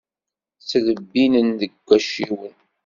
Ttlebbinen 0.59 1.49
deg 1.59 1.71
wacciwen. 1.85 2.55